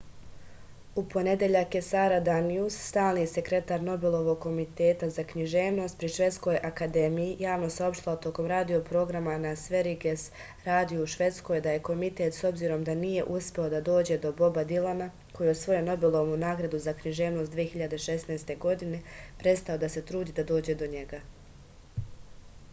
[0.99, 7.69] u ponedeljak je sara danijus stalni sekretar nobelovog komiteta za književnost pri švedskoj akademiji javno
[7.75, 10.23] saopštila tokom radio programa na sveriges
[10.71, 14.67] radiju u švedskoj da je komitet s obzirom da nije uspeo da dođe do boba
[14.75, 18.57] dilana koji je osvojio nobelovu nagradu za književnost 2016.
[18.67, 19.03] godine
[19.45, 21.21] prestao da se trudi da dođe do njega